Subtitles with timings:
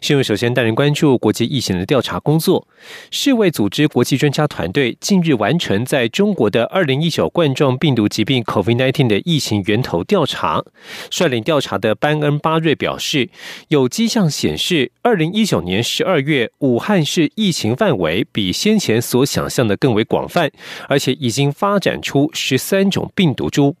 [0.00, 2.66] 新闻首先带人关注国际疫情的调查工作。
[3.10, 10.64] 世卫组织国际专家团队近日完成在中国的2019冠状病毒疾病 COVID-19 的疫情源头调查。
[11.10, 13.28] 率领调查的班恩巴瑞表示，
[13.68, 20.50] 有迹象显示，2019年12月武汉市疫情范围比先前所想象的更为广泛，
[20.88, 23.76] 而且已经发展出13种病毒株。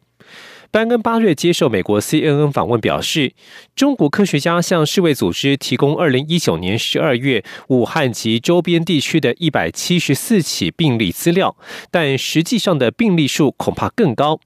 [0.70, 3.32] 班恩巴瑞接受美国 CNN 访问表示，
[3.74, 11.56] 中国科学家向世卫组织提供2019年12月武汉及周边地区的一百七十四起病例资料，
[11.90, 14.40] 但实际上的病例数恐怕更高。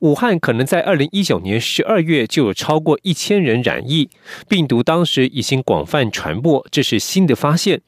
[0.00, 4.10] 武汉可能在2019年12月就有超过一千人染疫，
[4.48, 7.80] 病毒当时已经广泛传播，这是新的发现。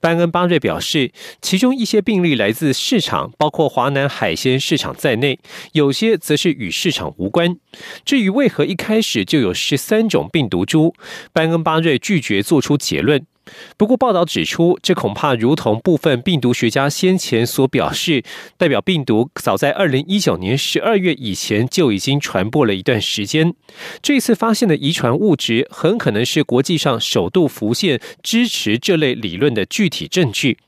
[0.00, 5.38] 班恩巴瑞表示，其中一些病例来自市场，包括华南海鲜市场在内；
[5.72, 7.56] 有些则是与市场无关。
[8.04, 10.94] 至于为何一开始就有十三种病毒株，
[11.32, 13.26] 班恩巴瑞拒绝做出结论。
[13.76, 18.22] 不过，报道指出，这恐怕如同部分病毒学家先前所表示，
[18.56, 23.54] 代表病毒早在二零一九年十二月以前就已经传播了一段时间。
[24.00, 30.58] 这次发现的遗传物质，很可能是国际上首度浮现支持这类理论的具体证据。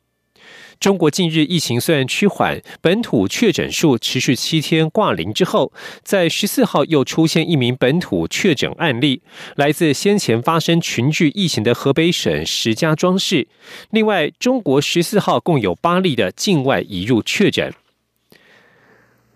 [0.80, 5.72] 中国近日疫情虽然趋缓，本土确诊数持续七天挂零之后，
[6.03, 9.22] 在十四号又出现一名本土确诊案例，
[9.56, 13.48] 来自先前发生群聚疫情的河北省石家庄市。
[13.91, 17.72] 另外，中国十四号共有八例的境外移入确诊。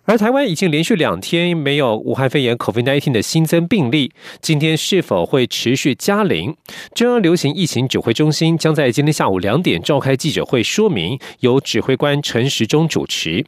[0.09, 6.57] 而台湾已经连续两天没有武汉肺炎 （COVID-19） 的新增病例，今天是否会持续加零？
[6.95, 13.45] 中央流行疫情指挥中心将在今天下午两点召开记者会，说明由指挥官陈时中主持。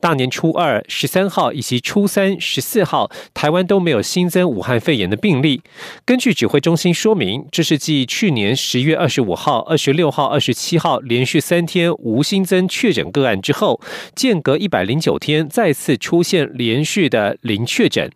[0.00, 5.62] 大年初二、十三号以及初三、十四号，台湾都没有新增武汉肺炎的病例。
[6.04, 13.80] 根据指挥中心说明，这是继去年十月二十五号、二十六号、二十七号连续三天无新增确诊个案之后，
[14.14, 18.10] 间隔一百零九天再次出现连续的零确诊。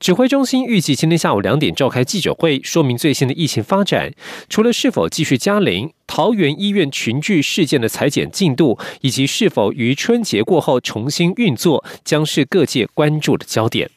[0.00, 4.10] 指挥中心预计今天下午两点召开记者会，说明最新的疫情发展。
[4.48, 13.90] 除了是否继续加零、桃园医院群聚事件的裁剪进度，以及是否于春节过后重新运作，将是各界关注的焦点。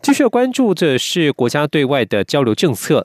[0.00, 3.04] 继续关注的是国家对外的交流政策。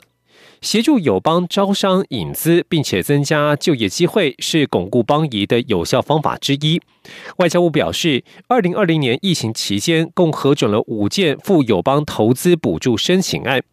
[0.61, 6.79] 协助友邦招商引资，并且增加就业机会，是巩固邦谊的有效方法之一。
[7.37, 13.63] 外交部表示，二零二零年疫情期间，共核准了五件赴友邦投资补助申请案，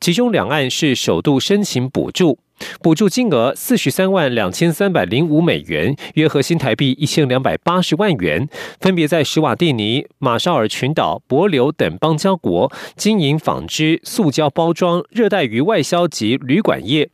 [0.00, 2.38] 其中两案是首度申请补助。
[2.80, 8.48] 补助金额四十三万两千三百零五美元，约合新台币一千两百八十万元，
[8.80, 17.10] 分别在史瓦蒂尼、马绍尔群岛、帛琉等邦交国经营纺织、塑胶包装、热带鱼外销及旅馆业。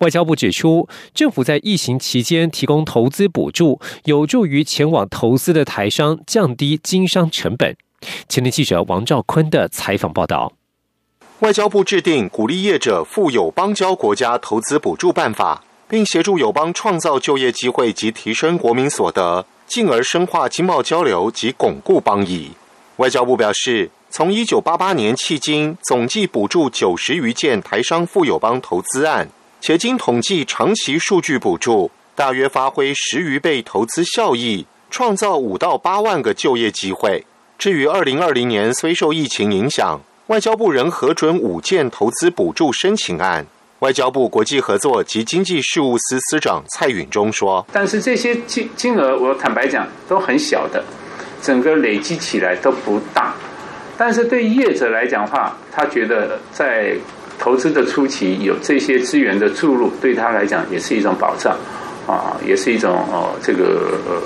[0.00, 7.76] 外交部指出，政府在疫情期间提供投资补助，有助于前往投资的台商降低经商成本。
[8.28, 10.52] 前天记者王兆坤的采访报道。
[11.42, 22.52] 外交部制定鼓励业者赴友邦交国家投资补助办法，并协助友邦创造就业机会及提升国民所得，进而深化经贸交流及巩固邦谊。
[22.98, 29.28] 外交部表示，从一九八八年迄今，总计补助九十余件台商赴友邦投资案，
[29.60, 37.26] 且经统计长期数据补助，大约发挥十余倍投资效益，创造五到八万个就业机会。
[37.58, 43.44] 至于二零二零年，虽受疫情影响，外交部仍核准五件投资补助申请案。
[43.80, 50.84] 外交部国际合作及经济事务司司长蔡允中说：“但是这些金金额，我坦白讲都很小的，
[51.42, 53.34] 整个累积起来都不大。
[53.98, 56.96] 但是对业者来讲话，他觉得在
[57.40, 61.58] 投资的初期有这些资源的注入，对他来讲也是一种保障
[62.06, 64.22] 啊，也是一种哦这个呃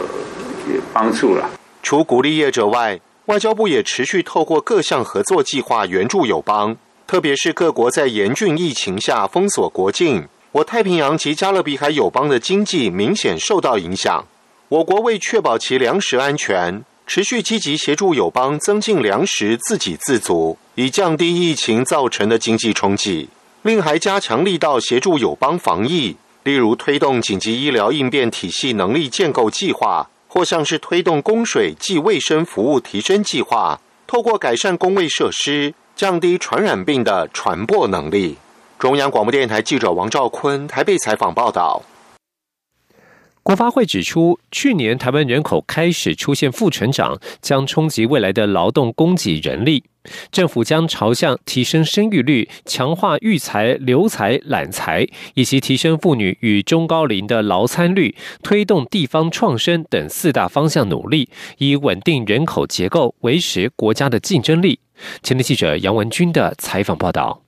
[0.92, 1.49] 帮助了。
[1.82, 6.76] 除鼓励业者外。”外交部也持续透过各项合作计划援助友邦，
[7.08, 14.25] 特别是各国在严峻疫情下封锁国境，我太平洋及加勒比海友邦的经济明显受到影响。
[14.69, 23.28] 我国为确保其粮食安全，持续积极协助友邦增进粮食自给自足，以降低疫情造成的经济冲击。
[23.62, 30.08] 另还加强力道协助友邦防疫，例如推动紧急医疗应变体系能力建构计划。
[30.28, 38.37] 或像是推动供水及卫生服务提升计划，透过改善工卫设施，降低传染病的传播能力。
[38.78, 41.82] 中央广播电台记者王兆坤台北采访报道。
[43.43, 49.84] 国发会指出，去年台湾人口开始出现负成长，将冲击未来的劳动供给人力。
[50.30, 64.80] 政府将朝向提升生育率、强化育才、留才、揽才，以及提升妇女与中高龄的劳参率，推动地方创生等四大方向努力，以稳定人口结构，维持国家的竞争力。
[65.22, 67.45] 前天记者杨文军的采访报道。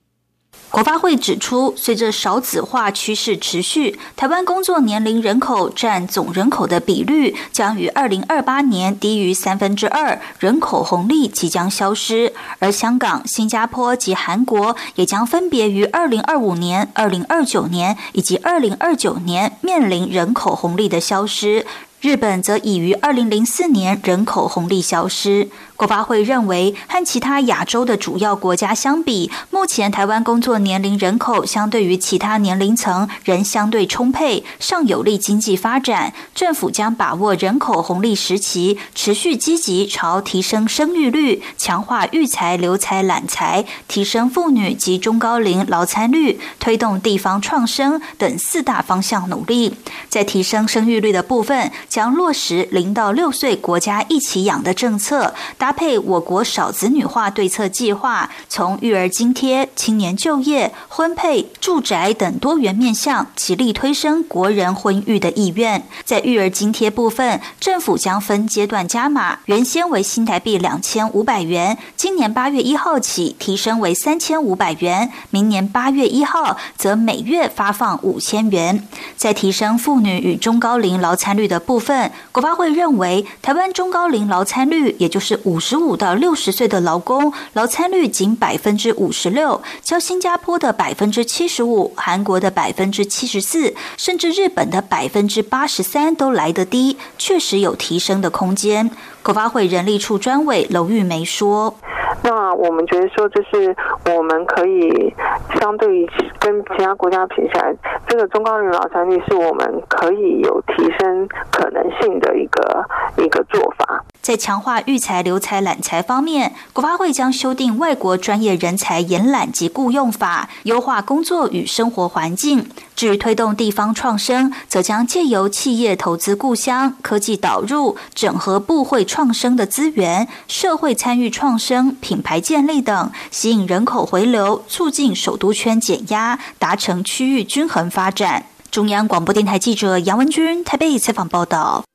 [0.71, 12.33] 国发会指出，随着少子化趋势持续，台湾工作年龄人口占总人口的比率将于二零二八年低于三分之二，人口红利即将消失。
[12.59, 21.65] 而香港、新加坡及韩国也将分别于二零二五年、二零二九年以及二零二九年面临人口红利的消失。
[21.99, 25.49] 日本则已于二零零四年人口红利消失。
[25.79, 36.13] 国发会认为，和其他亚洲的主要国家相比，目前台湾工作年龄人口相对于其他年龄层仍相对充沛，尚有利经济发展。
[36.35, 49.77] 政府将把握人口红利时期，持续积极朝提升生育率、强化育才、留才、揽才、提升妇女及中高龄劳参率、推动地方创生等四大方向努力。
[50.09, 55.33] 在提升生育率的部分，将落实零到六岁国家一起养的政策。
[55.69, 65.87] 搭配我国少子女化对策计划，从育儿津贴、青年就业、婚配、住宅等多元面向，极力推升国人婚育的意愿。
[66.03, 78.87] 在育儿津贴部分，政府将分阶段加码，原先为新台币两千五百元，今年八月一号起提升为三千五百元，明年八月一号则每月发放五千元。
[79.15, 85.58] 在提升妇女与中高龄劳参率的部分，国发会认为，台湾中高龄劳参率也就是五。
[85.59, 98.89] 五十五到六十岁的劳工劳参率仅百分之五十六，较新加坡的百分之七十五、韩国的百分之七十四，甚至日本的百分之八十三都来得低，确实有提升的空间。
[99.21, 101.75] 国发会人力处专委娄玉梅说。
[102.21, 103.75] 那我们觉得说，就是
[104.13, 105.13] 我们可以
[105.59, 106.09] 相对于
[106.39, 107.73] 跟其他国家比起来，
[108.07, 112.85] 这个中高龄劳参率是我们可以有提升可能性的一个
[113.17, 113.88] 一个做法。
[114.21, 122.69] 在强化育才、留才、揽才方面，国发会将修订外国专业人才延揽及雇用法，优化工作与生活环境。
[122.95, 138.45] 至于推动地方创生，则将借由企业投资故乡、科技导入、整合部会创生的资源、社会参与创生、品牌建立等，吸引人口回流，促进首都圈减压，达成区域均衡发展。
[138.69, 141.88] 中央广播电台记者杨文君台北采访报道。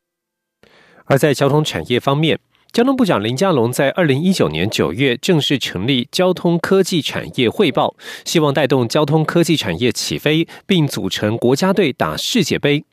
[1.05, 2.39] 而在交通产业方面，
[2.73, 12.85] 交通部长林佳龙在二零一九年九月正式成立交通科技产业汇报，希望带动交通科技产业起飞，并组成国家队打世界杯。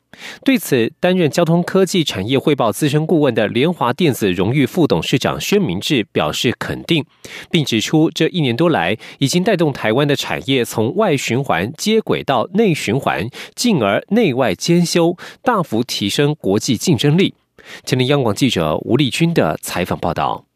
[0.44, 7.02] 对此，担任交通科技产业汇报资深顾问的联华电子荣誉副董事长薛明志表示肯定，
[7.50, 13.26] 并指出这一年多来已经带动台湾的产业从外循环接轨到内循环，
[13.56, 17.34] 进而内外兼修，大幅提升国际竞争力。
[17.84, 20.46] 今天，央广记者吴丽君的采访报道。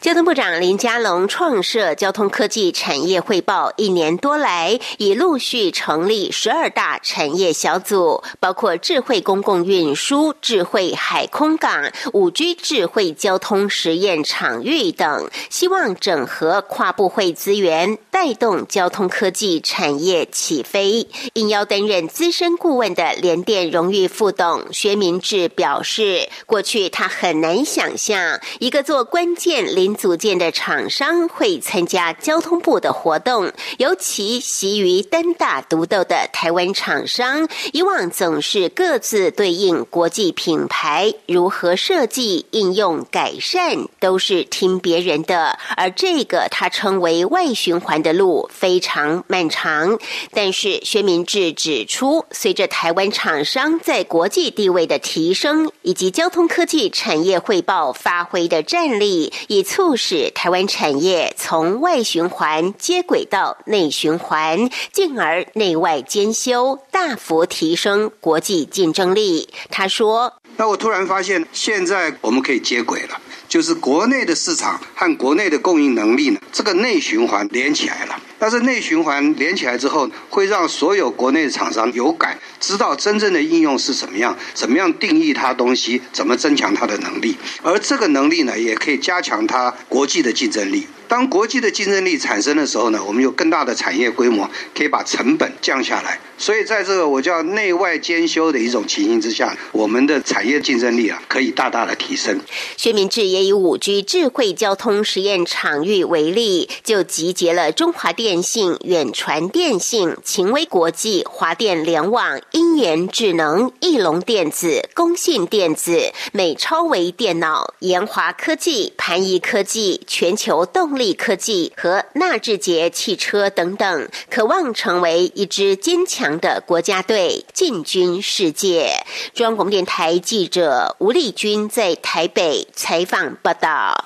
[0.00, 21.08] 交通部长林佳龙创设交通科技产业汇报一年多来，已陆续成立十二大产业小组，包括智慧公共运输、智慧海空港、五 G 智慧交通实验场域等，希望整合跨部会资源，带动交通科技产业起飞。
[21.34, 29.61] 应邀担任资深顾问的联电荣誉副董薛明志表示，过去他很难想象一个做关键。
[29.64, 45.58] 零组件的厂商会参加交通部的活动，尤其习于单打独斗的台湾厂商，以往总是各自对应国际品牌，如何设计、应用、改善，都是听别人的。
[45.76, 49.98] 而这个他称为外循环的路非常漫长。
[50.32, 59.32] 但是薛明志指出，随着台湾厂商在国际地位的提升，以及交通科技产业汇报发挥的战力。
[59.52, 69.50] 以促使台湾产业从外循环接轨到内循环，进而内外兼修，大幅提升国际竞争力。
[69.70, 73.20] 他说：“那我突然发现，现在我们可以接轨了，
[73.52, 90.86] 就是国内的市场和国内的供应能力呢，这个内循环连起来了。”但是内循环连起来之后，会让所有国内的厂商有感，知道真正的应用是怎么样，怎么样定义它东西，怎么增强它的能力，而这个能力呢，也可以加强它国际的竞争力。
[91.12, 96.18] 当国际的竞争力产生的时候呢，我们有更大的产业规模，可以把成本降下来。
[96.38, 102.40] 所以在这个我叫内外兼修的一种情形之下，我们的产业竞争力啊，可以大大的提升。
[102.78, 121.01] 薛明志也以五 G 智慧交通实验场域为例，就集结了中华电信、远传电信、秦威国际、华电联网、英研智能、翼龙电子、工信电子、美超维电脑、研华科技、盘仪科技、全球动力。
[121.02, 128.92] 力科技和纳智捷汽车等等，渴望成为一支坚强的国家队，进军世界。
[129.34, 134.04] 中央广播电台记者吴丽君在台北采访报道。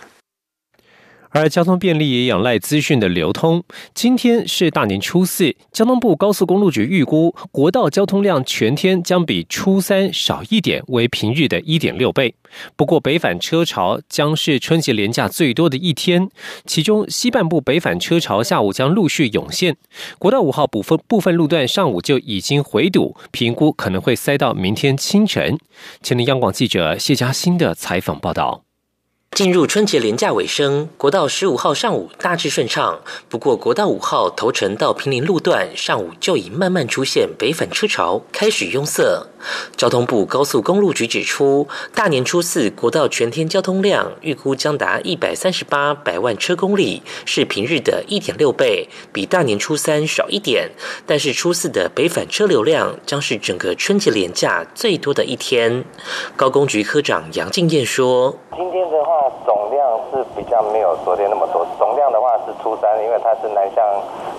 [1.36, 3.62] 而交通便利也仰赖资讯的流通。
[3.92, 12.34] 今天是大年初四，交通部高速公路局预估国道交通量全天将比初三少一点，为平日的一点六倍。
[12.74, 16.28] 不过北返车潮将是春节连假最多的一天，
[16.64, 19.76] 其中西半部北返车潮下午将陆续涌现。
[20.18, 25.58] 国道五号部分部分路段上午就已经回堵，评估可能会塞到明天清晨。
[26.02, 28.65] 前天央广记者谢佳欣的采访报道。
[29.36, 32.98] 进入春节连假尾声，国道十五号上午大致顺畅。
[33.28, 39.26] 不过，国道五号头城到平林路段上午就已慢慢出现北返车潮，开始拥塞。
[39.76, 50.70] 交通部高速公路局指出，大年初四国道全天交通量预估将达一百三十八百万车公里，是平日的一点六倍，比大年初三少一点。
[51.06, 55.84] 但是初四的北返车流量将是整个春节连假最多的一天。
[56.36, 59.14] 高工局科长杨静燕说：“今天的话。”
[59.46, 63.84] 总量是比较没有昨天那么多，总量的话是初三，因为它是南向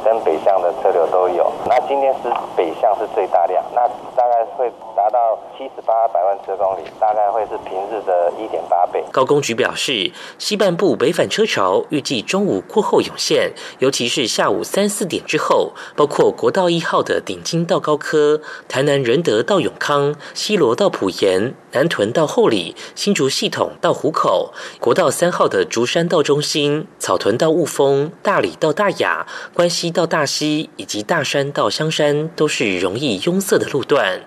[0.04, 1.52] 跟北向的车流都有。
[1.66, 9.04] 那今天是北向是最大量，那大概会达到七十八百万车公里，大概会是平日的一点八倍。
[9.12, 24.51] 高工局表示，西半部北返车潮预计中午过后涌现，尤其是下午三四点之后，包括国道一号的顶金到高科、台南仁德到永康、西罗到埔盐、南屯到后里、新竹系统到湖口。
[24.80, 34.24] 国道三号的竹山到中心、草屯到雾峰、大理到大雅、关西到大溪以及大山到香山，都是容易拥塞的路段。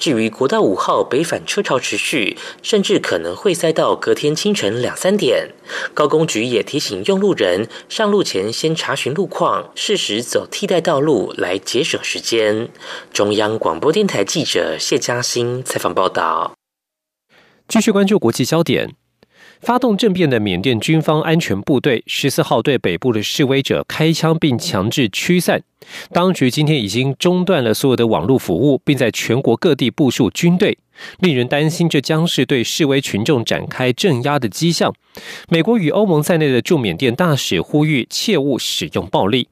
[0.00, 5.50] 至于国道五号北返车潮持续，甚至可能会塞到隔天清晨两三点。
[5.92, 12.70] 高工局也提醒用路人上路前先查询路况，适时走替代道路来节省时间。
[13.12, 16.54] 中央广播电台记者谢嘉欣采访报道。
[17.68, 18.96] 继续关注国际焦点。
[19.60, 25.62] 发动政变的缅甸军方安全部队十四号对北部的示威者开枪，并强制驱散。
[26.12, 30.78] 当局今天已经中断了所有的网络服务，并在全国各地部署军队，
[31.18, 34.94] 令人担心这将是对示威群众展开镇压的迹象。
[35.48, 39.48] 美国与欧盟在内的驻缅甸大使呼吁切勿使用暴力。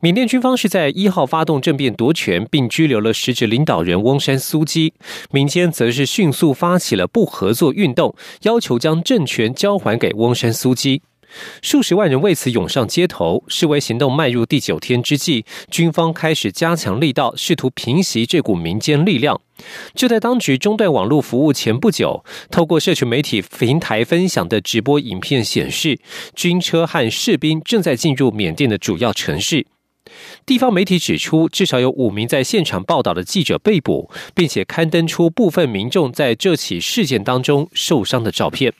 [0.00, 4.92] 缅甸军方是在一号发动政变夺权，并拘留了实职领导人翁山苏基。
[5.30, 11.00] 民间则是迅速发起了不合作运动，要求将政权交还给翁山苏基。
[11.62, 19.40] 数十万人为此涌上街头，示威行动迈入第九天之际，军方开始加强力道，试图平息这股民间力量。
[19.94, 25.98] 就在当局中断网络服务前不久，透过社群媒体平台分享的直播影片显示，
[26.34, 29.66] 军车和士兵正在进入缅甸的主要城市。
[30.46, 38.72] 地方媒体指出，至少有五名在现场报道的记者被捕，并且刊登出部分民众在这起事件当中受伤的照片。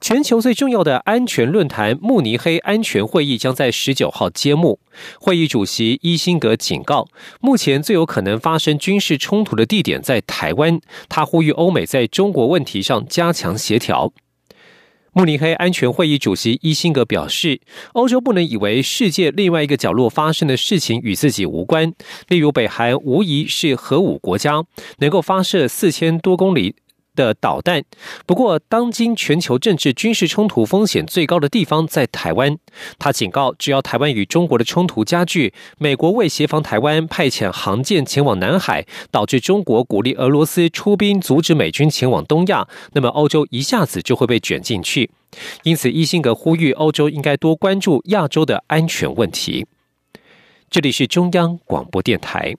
[0.00, 4.78] 全球最重要的安全论坛慕尼黑安全会议将在十九号揭幕。
[5.20, 7.08] 会议主席伊辛格警告，
[7.40, 10.80] 目前最有可能发生军事冲突的地点在台湾。
[11.08, 14.12] 他呼吁欧美在中国问题上加强协调。
[15.12, 17.60] 慕尼黑安全会议主席伊辛格表示，
[17.94, 21.92] 欧洲不能以为世界另外一个角落发生的事情与自己无关。
[22.28, 24.64] 例如，北韩无疑是核武国家，
[24.98, 26.76] 能够发射四千多公里。
[27.24, 27.82] 的导弹。
[28.26, 32.56] 不过，当今全球政治军事冲突风险最高的地方在台湾。
[32.98, 45.10] 他警告，只要台湾与中国的冲突加剧，美国为协防台湾派遣航舰前往南海，导致中国鼓励俄罗斯出兵阻止美军前往东亚，那么欧洲一下子就会被卷进去。
[45.62, 49.66] 因此，伊辛格呼吁欧洲应该多关注亚洲的安全问题。
[50.70, 52.54] 这里是中央广播电台。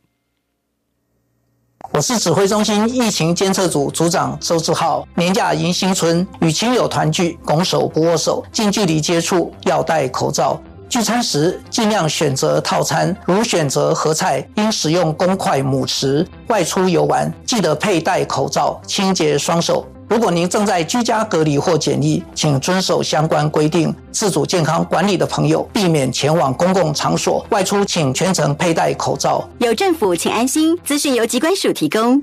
[1.90, 5.06] 我是指挥中心疫情监测组组长周志浩。
[5.16, 10.60] 年假迎新春，与亲友团聚，拱手不握手，近距离接触要戴口罩。
[10.88, 16.26] 聚餐时尽量选择套餐，如选择合菜，应使用公筷母匙。
[16.48, 19.86] 外出游玩，记得佩戴口罩，清洁双手。
[20.12, 23.96] 如果您正在居家隔离或检疫，请遵守相关规定。
[24.12, 27.46] 自主健康管理的朋友，避免前往公共场所。
[27.50, 29.48] 外出请全程佩戴口罩。
[29.60, 30.78] 有政府，请安心。
[30.84, 32.22] 资讯由机关署提供。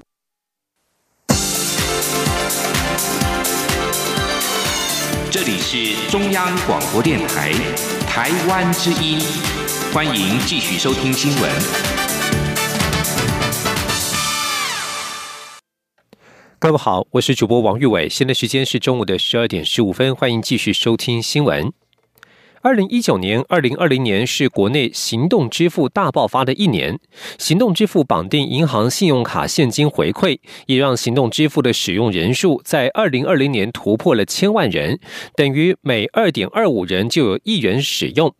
[5.30, 7.54] 这里是中央广播电台
[8.06, 9.18] 台湾之音，
[9.94, 11.97] 欢迎继续收听新闻。
[16.60, 21.72] 各位好，我是主播王玉伟，现在时间是中午的十二点十五分，欢迎继续收听新闻。
[22.62, 26.98] 二零一九年、二零二零年是国内行动支付大爆发的一年。
[27.38, 34.98] 行动支付绑定银行信用卡现金回馈，也让行动支付的使用人数在二零二零年突破了千万人，
[35.36, 38.34] 等于每二点二五人就有一人使用。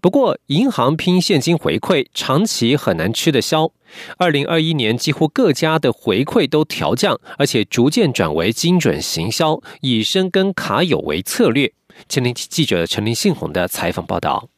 [0.00, 3.72] 不过，银行拼现金回馈长期很难吃得消。
[4.18, 11.72] 二零二一年，几乎各家的回馈都调降，而且逐渐转为精准行销，以深耕卡友为策略。
[12.08, 14.53] 前天记者陈林信宏的采访报道。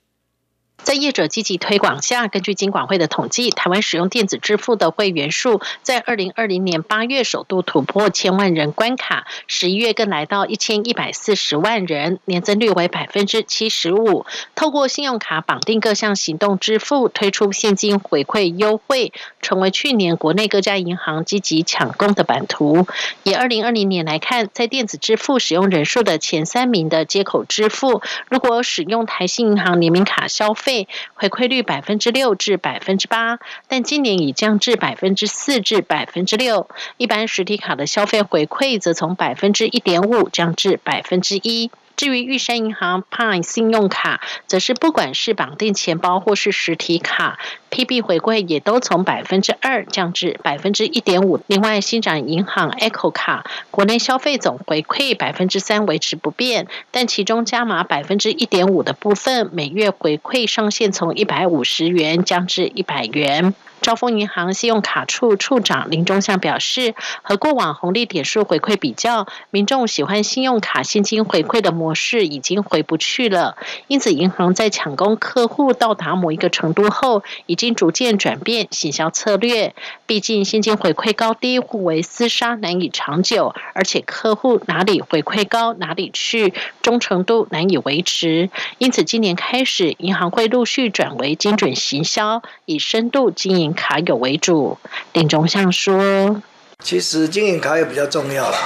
[0.86, 14.26] 在业者积极推广下，根据金管会的统计，台湾使用电子支付的会员数在二零二零年八月首度突破千万人关卡，十一月更来到一千一百四十万人，年增率为百分之七十五。
[14.54, 19.12] 透过信用卡绑定各项行动支付，推出现金回馈优惠，
[19.42, 22.86] 成为去年国内各家银行积极抢攻的版图。
[23.24, 30.75] 以二零二零年来看，在电子支付使用人数的前三名的接口支付，如果使用台信银行联名卡消费。
[31.14, 36.68] 回馈率百分之六至百分之八，但今年已降至百分之四至百分之六。
[36.98, 41.70] 一般实体卡的消费回馈则从百分之一点五降至百分之一。
[41.96, 47.38] 至于玉山银行 Pine 信用卡，则是不管是绑定钱包或是实体卡
[47.70, 51.40] ，PB 回馈也都从百分之二降至百分之一点五。
[51.46, 63.54] 另外，新展银行 Echo 卡国内消费总回馈百分之三维持不变，但其中加码百分之一点五的部分，每月回馈上限从一百五十元降至一百元。
[63.82, 73.56] 招丰银行信用卡处处长林忠相表示，和过往红利点数回馈比较，民众喜欢信用卡现金回馈的模式已经回不去了。
[73.86, 79.74] 因此，银行在抢攻客户到达某一个程度后，已经逐渐转变行销策略。
[80.06, 88.50] 毕竟现金回馈高低互为厮杀，难以长久，而且客户哪里回馈高哪里去，忠诚度难以维持。
[88.78, 93.65] 因此，今年开始，银行会陆续转为精准行销，以深度经营。
[93.72, 94.78] 卡友为主，
[95.12, 96.42] 林中相说
[96.82, 98.58] ：“其实经营卡友比较重要啦，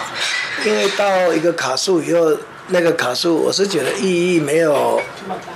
[0.64, 2.36] 因为到一个卡数以后，
[2.68, 5.00] 那个卡数我是觉得意义没有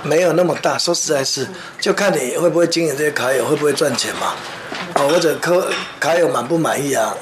[0.03, 0.77] 没有那么大。
[0.77, 1.47] 说实在是，
[1.79, 4.33] 就看你会不会经营这些卡友，会不会赚钱嘛？
[4.95, 7.15] 哦，或者客卡友满不满意啊？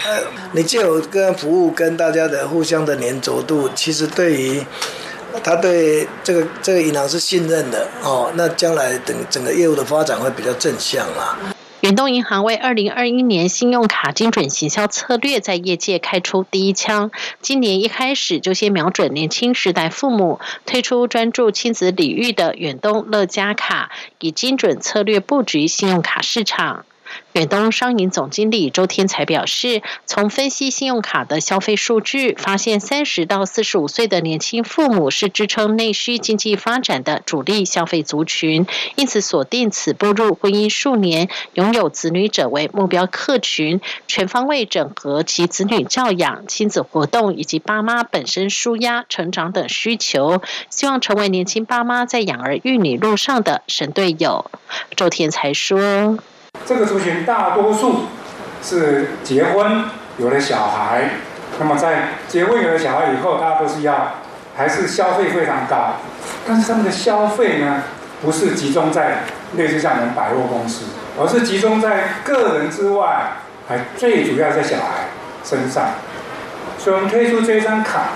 [0.54, 4.64] 你既有跟服务跟大家的互相的粘着度，其实对于
[5.44, 11.38] 他对这个这个银行是信任的哦，那将来等整个业务的发展会比较正向啦。”
[11.84, 17.12] 远东银行为二零二一年信用卡精准行销策略在业界开出第一枪。
[17.42, 26.86] 今年一开始就先瞄准年轻时代父母，推出专注亲子领域的远东乐家卡，以精准策略布局信用卡市场。
[27.34, 54.52] 远东商银总经理周天才表示，从分析信用卡的消费数据，发现三十到四十五岁的年轻父母是支撑内需经济发展的主力消费族群，因此锁定此步入婚姻数年、拥有子女者为目标客群，全方位整合其子女教养、亲子活动以及爸妈本身舒压、成长等需求，希望成为年轻爸妈在养儿育女路上的神队友。
[54.96, 56.20] 周天才说。
[56.66, 58.06] 这个族群大多数
[58.62, 59.84] 是结婚
[60.18, 61.10] 有了小孩，
[61.60, 64.14] 那么在结婚有了小孩以后，大家都是要
[64.56, 65.96] 还是消费非常高，
[66.48, 67.84] 但是他们的消费呢，
[68.22, 69.24] 不是集中在
[69.58, 70.86] 类似像我们百货公司，
[71.20, 73.34] 而是集中在个人之外，
[73.68, 75.10] 还最主要在小孩
[75.44, 75.90] 身上。
[76.78, 78.14] 所以我们推出这张卡，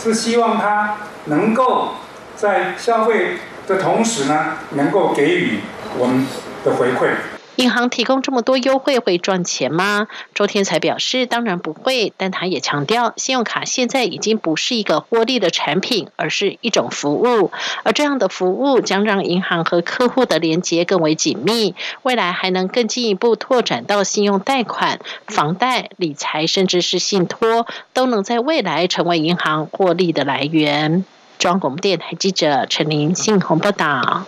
[0.00, 1.94] 是希望他能够
[2.36, 5.60] 在消费的同时呢，能够给予
[5.98, 6.26] 我们
[6.64, 7.37] 的回馈。
[7.58, 10.06] 银行提供这么多优惠会赚钱吗？
[10.32, 17.50] 周天才表示，当然不会，但他也强调，信用卡现在已经不是一个获利的产品，而是一种服务，
[17.82, 31.04] 而这样的服务将让银行和客户的连接更为紧密，未来还能更进一步拓展到信用贷款、房贷、理财，甚至是信托，都能在未来成为银行获利的来源。
[31.40, 34.26] 中央广播电台记者陈琳信鸿报道。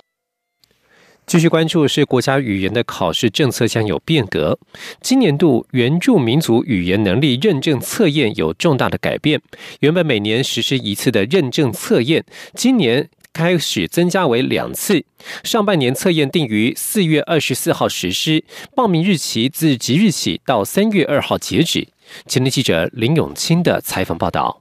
[1.30, 4.58] 继续关注是国家语言的考试政策将有变革。
[5.00, 9.40] 今年度原住民族语言能力认证测验有重大的改变。
[9.78, 15.04] 原本每年实施一次的认证测验，今年开始增加为两次。
[15.44, 18.42] 上半年测验定于四月二十四号实施，
[18.74, 21.86] 报名日期自即日起到三月二号截止。
[22.26, 24.59] 前天记者林永清的采访报道。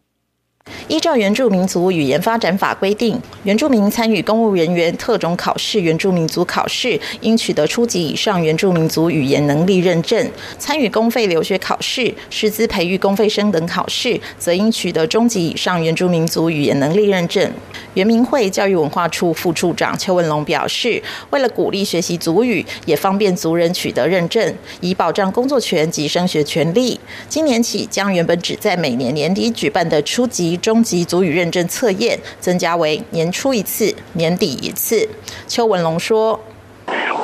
[0.87, 10.27] 依照原住民族语言发展法规定，原住民参与公务人员特种考试、原住民族考试，应取得初级以上原住民族语言能力认证；
[10.57, 17.51] 参与公费留学考试、师资培育公费生等考试，则应取得中级以上原住民族语言能力认证。
[17.95, 21.01] 原民会教育文化处副处长邱文龙表示，
[21.31, 30.58] 为了鼓励学习族语，也方便族人取得认证，以保障工作权及升学权利，今年起将原本只在每年年底举办的初级。
[30.59, 35.09] 中级足语认证测验增加为年初一次、年底一次。
[35.47, 36.39] 邱文龙说：“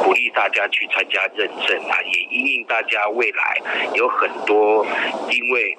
[0.03, 3.61] 鼓励大家去参加认证啊，也因应大家未来
[3.93, 4.85] 有很多
[5.29, 5.77] 因为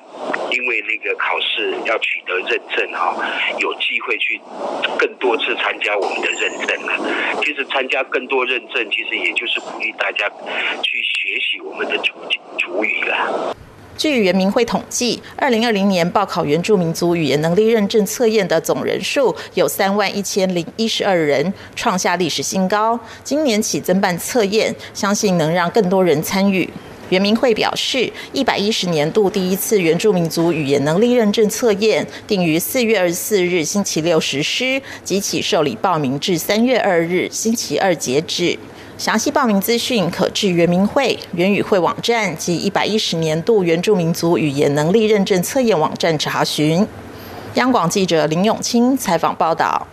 [0.50, 3.16] 因为那个考试要取得认证哈，
[3.58, 4.40] 有机会去
[4.98, 7.42] 更多次参加我们的认证了。
[7.42, 10.28] 其实参加更多认证，其实也就是鼓励大家
[10.82, 12.12] 去学习我们的主
[12.58, 13.56] 主语了。”
[13.96, 22.98] 据原民会统计，二零二零年报考原住民族语言能力认证测验的总人数有三万一千零一十二人，创下历史新高。
[23.24, 26.68] 今年起增办测验，相信能让更多人参与。
[27.08, 38.58] 原民会表示，一百一十年度第一次原住民族语言能力认证测验定于四月二十四日星期六实施，即起受理报名至三月二日星期二截止。
[38.98, 46.86] 详细报名资讯可至原民会原语会网站及一百一十年度原住民族语言能力认证测验网站查询。
[47.54, 49.86] 央广记者林永清采访报道。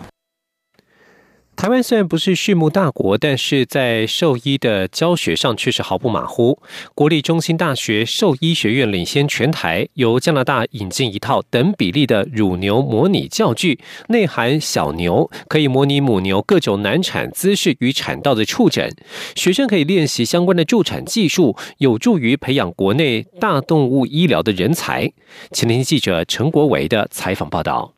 [1.55, 6.59] 台湾虽然不是畜牧大国，但是在兽医的教学上却是毫不马虎。
[6.93, 18.93] 国立中心大学兽医学院领先全台，由加拿大引进一套等比例的乳牛模拟教具，内含小牛，可以模拟母牛各种难产姿势与产道的触诊。
[19.35, 25.09] 学生可以练习相关的助产技术，有助于培养国内大动物医疗的人才。
[25.51, 27.93] 前听记者陈国维的采访报道。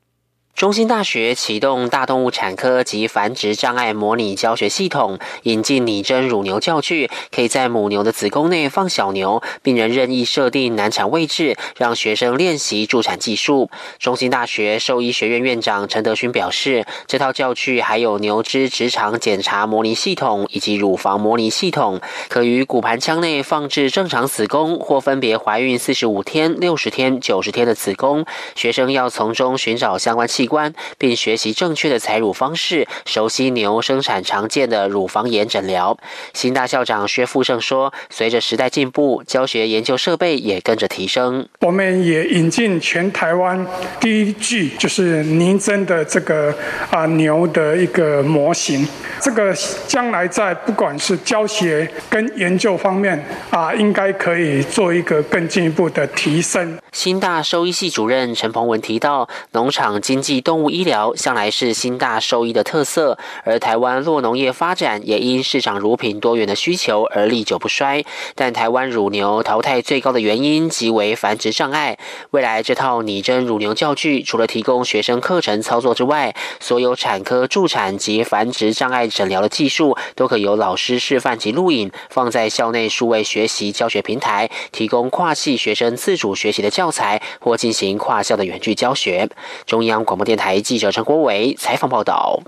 [0.55, 13.69] 中心大学启动大动物产科及繁殖障碍模拟教学系统，引进拟真乳牛教具，可以在母牛的子宫内放小牛，病人任意设定难产位置，让学生练习助产技术。
[13.99, 30.44] 中心大学兽医学院院长陈德勋表示，这套教具还有牛只直肠检查模拟系统以及乳房模拟系统，可于骨盆腔内放置正常子宫或分别怀孕四十五天、六十天、九十天的子宫，学生要从中寻找相关器。
[30.45, 35.97] 关，并学习正确的采乳方式，熟悉牛生产常见的乳房炎诊疗。
[36.33, 41.47] 新大校长薛富盛说：“随着时代进步，教学研究设备也跟着提升。
[41.61, 43.65] 我们也引进全台湾
[43.99, 46.53] 第一具就是拟真的这个
[46.89, 48.87] 啊牛的一个模型。
[49.21, 49.53] 这个
[49.87, 60.34] 将来在不管是教学跟研究方面啊，应该可以做一个更进一步的提升。”新大兽医系主任陈鹏文提到，农场经济。
[60.41, 68.03] 动物医疗向来是新大兽医的特色，而台湾酪农业发展也因市场乳品多元的需求而历久不衰。
[68.35, 71.97] 但台湾乳牛淘汰最高的原因即为繁殖障碍。
[72.31, 89.29] 未来这套拟真乳牛教具，除了提供学生课程操作之外，所有产科助产及繁殖障碍诊疗的技术，都可由老师示范及录影，放在校内数位学习教学平台，提供跨系学生自主学习的教材，或进行跨校的远距教学。
[89.65, 90.24] 中央广播。
[90.25, 92.41] 电台记者陈国伟采访报道。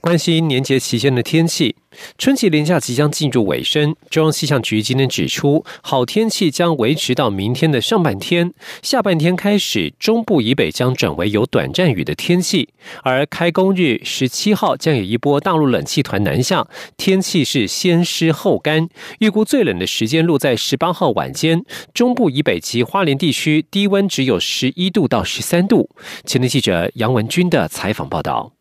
[0.00, 1.76] 关心年节期间的天气，
[2.18, 3.94] 春节连假即将进入尾声。
[4.10, 12.68] 中央气象局今天指出，好天气将维持到明天的上半天，下半天开始，中部以北将转为有短暂雨的天气。
[13.02, 18.88] 而开工日十七号将有一波大陆冷气团南下，天气是先湿后干。
[19.18, 25.90] 预估最冷的时间落在十八号晚间，中部以北及花莲地区低温只有十一度到十三度。
[26.24, 28.55] 前天记者杨文军的采访报道。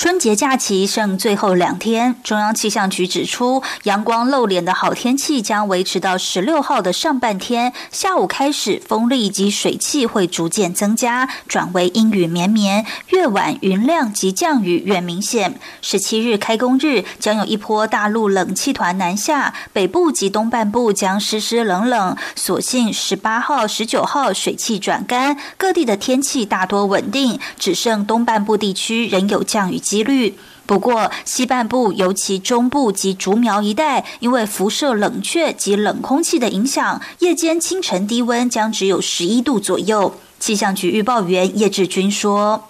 [0.00, 7.74] 春节假期剩最后两天，中央气象局指出，阳光露脸的好天气将维持到十六号的上半天。
[7.92, 12.86] 下午开始，风力及水汽会逐渐增加，转为阴雨绵绵。
[13.08, 15.60] 越晚，云量及降雨越明显。
[15.82, 22.16] 十七日开工日，将有一波大陆冷气团南下，北部及东半部将湿湿冷冷。
[22.34, 29.78] 所幸十八号、十九号水汽转干，各地的天气大多稳定，只剩东半部地区仍有降雨。
[29.90, 30.38] 几率。
[30.66, 40.14] 不过，西半部尤其中部及竹苗一带，因为辐射冷却及冷空气的影响，夜间清晨低温将只有十一度左右。
[40.38, 42.68] 气象局预报员叶志军说。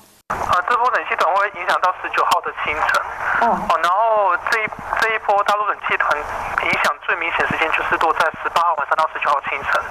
[0.50, 3.00] 呃，这波冷气团会影响到十九号的清晨。
[3.42, 3.58] 哦。
[3.68, 4.68] 哦，然后这一
[5.00, 6.16] 这一波大陆冷气团
[6.62, 9.82] 影响最明显时间就是落在十八号晚上到十九号清晨。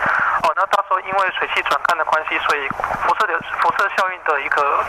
[0.43, 2.67] 哦，那到时候因为水汽转干的关系，所以
[3.03, 4.79] 辐射的辐射效应的一个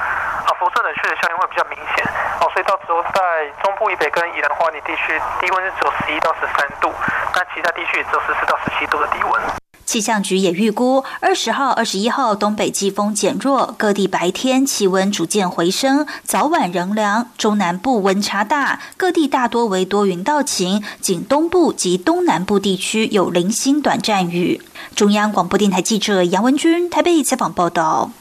[0.46, 2.06] 啊辐射冷却的效应会比较明显。
[2.40, 6.94] 哦，所以到时候在中部以北跟宜兰花莲地区，低温是只有十一到十三度，
[7.34, 9.59] 那其他地区也只有十四到十七度的低温。
[9.90, 17.28] 气象局也预估，二十号、二十一号东北季风减弱，各地白天气温逐渐回升，早晚仍凉。
[17.36, 24.62] 中南部温差大，各地大多为多云到晴，仅东部及东南部地区有零星短暂雨。
[24.94, 28.12] 中央广播电台记者杨文君台北采访报道。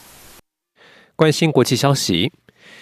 [1.14, 2.32] 关心国际消息。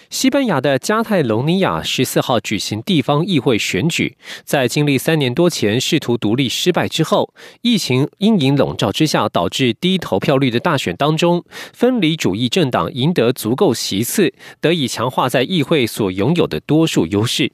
[0.09, 17.51] 西班牙的加泰隆尼亚十四号举行地方议会选举，在经历三年多前试图独立失败之后，疫情阴影笼罩之下，导致低投票率的大选当中，分离主义政党赢得足够席次，得以强化在议会所拥有的多数优势。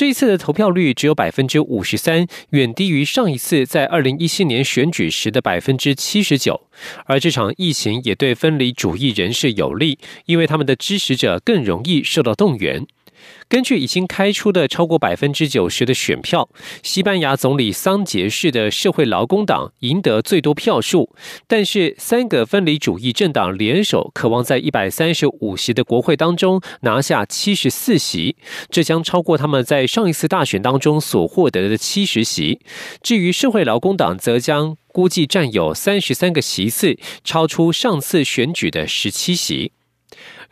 [0.00, 6.58] 这一次的投票率只有百分之五十三，远低于上一次在二零一七年选举时的百分之七十九。
[7.04, 12.86] 而这场疫情也对分离主义人士有利，因为他们的支持者更容易受到动员。
[13.48, 16.48] 根据已经开出的超过百分之九十的选票，
[16.82, 21.14] 西班牙总理桑杰士的社会劳工党赢得最多票数，
[21.46, 28.36] 但是三个分离主义政党联手，渴望在一百三十五席的国会当中拿下七十四席，
[28.70, 32.60] 这将超过他们在上一次大选当中所获得的七十席。
[33.02, 39.72] 至于社会劳工党，则将估计占有三十三个席次，超出上次选举的十七席。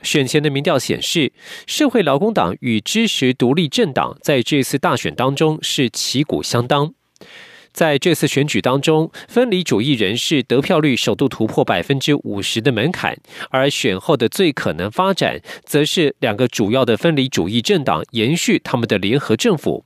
[0.03, 1.33] 选前的民调显示，
[1.67, 6.95] 社会劳工党与支持独立政党在这次大选当中是旗鼓相当。
[7.73, 13.17] 在这次选举当中，分离主义人士得票率首度突破百分之五十的门槛，
[13.51, 19.85] 而选后的最可能发展，则是两个主要的分离主义政党延续他们的联合政府。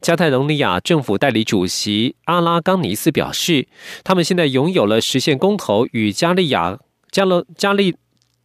[0.00, 3.68] 加泰隆尼亚政府代理主席阿拉冈尼斯表示，
[4.04, 6.78] 他们现在拥有了实现公投与加利亚
[7.10, 7.96] 加勒加利。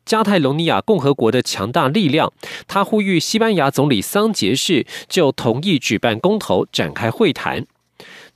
[0.05, 2.31] 加泰隆尼亚共和国的强大力量，
[2.67, 7.65] 他呼吁西班牙总理桑杰士就同意举办公投展开会谈。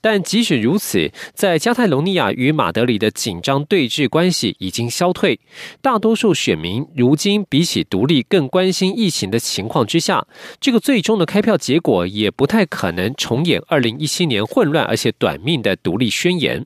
[0.02, 5.42] 但即使如此，在加泰隆尼亚与马德里的紧张对峙关系已经消退，
[5.82, 10.26] 大多数选民如今比起独立更关心疫情的情况之下，
[10.62, 16.66] 这个最终的开票结果也不太可能重演二零一七年混乱而且短命的独立宣言。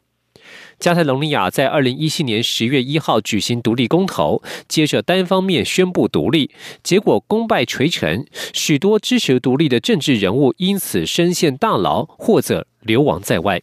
[0.84, 6.52] 加泰隆尼亚在二零一七年十月一号举行独立公投，接着单方面宣布独立，
[6.84, 13.62] 结果功败垂成，许多支持独立的政治人物因此身陷大牢或者流亡在外。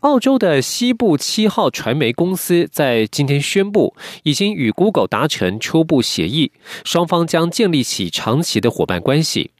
[0.00, 6.52] 澳洲的西部七号传媒公司在今天宣布，已经与 Google 达成初步协议，
[6.84, 9.52] 双方将建立起长期的伙伴关系。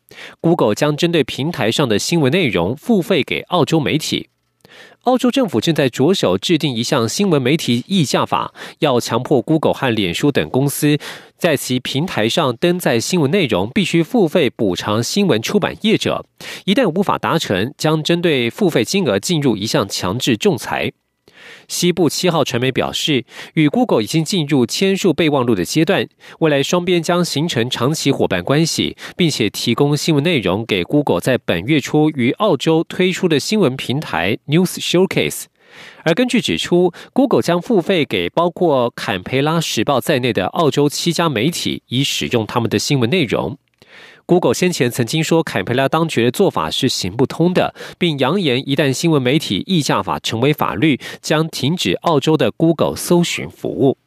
[0.43, 4.29] Google 将针对平台上的新闻内容付费给澳洲媒体。
[5.03, 10.97] 澳洲政府正在着手制定一项新闻媒体议价法，要强迫 Google 和脸书等公司
[11.37, 16.25] 在其平台上登载新闻内容必须付费补偿新闻出版业者。
[16.65, 20.93] 一旦无法达成，将针对付费金额进入一项强制仲裁。
[21.69, 26.09] 西部七号传媒表示，与 Google 已经进入签署备忘录的阶段，
[26.41, 35.45] 未来双边将形成长期伙伴关系，并且提供新闻内容给 Google 在本月初于澳洲推出的新闻平台 News Showcase。
[36.05, 43.57] 而根据指出，Google 将付费给包括坎培拉时报在内的澳洲七家媒体，以使用他们的新闻内容。
[44.27, 53.99] Google 先前曾经说，坎培拉当局的做法是行不通的，并扬言一旦新闻媒体议价法成为法律，将停止澳洲的 Google 搜寻服务。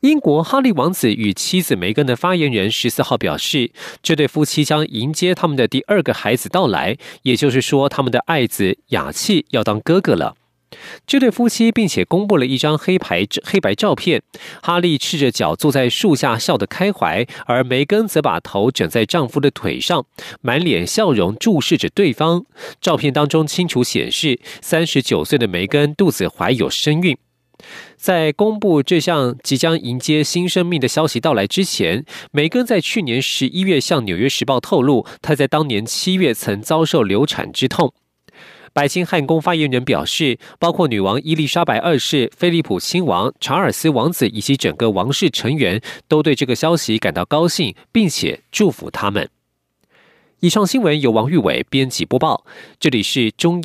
[0.00, 3.70] 英国哈利王子与妻子梅根的发言人十四号表示，
[4.02, 10.36] 这对夫妻将迎接他们的第二个孩子到来，也就是说，他们的爱子雅气要当哥哥了。
[11.06, 14.22] 这对夫妻，并且公布了一张黑白黑白照片。
[14.62, 20.06] 哈利赤着脚坐在树下，笑得开怀；而梅根则把头枕在丈夫的腿上，
[20.40, 22.44] 满脸笑容注视着对方。
[22.80, 27.16] 照片当中清楚显示，三十九岁的梅根肚子怀有身孕。
[27.96, 37.92] 在公布这项即将迎接新生命的消息到来之前，梅根在去年十一月向《纽约时报》透露，她在当年七月曾遭受流产之痛。
[38.72, 49.28] 白金汉宫发言人表示，包括女王伊丽莎白二世、菲利普亲王、查尔斯王子以及整个王室成员，都对这个消息感到高兴，并且祝福他们。
[50.38, 52.44] 以上新闻由王玉伟编辑播报，
[52.78, 53.58] 这里是中。